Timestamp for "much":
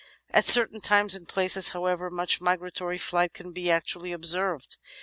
2.09-2.41